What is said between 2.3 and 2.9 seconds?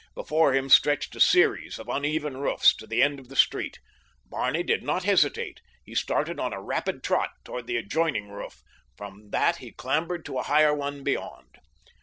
roofs to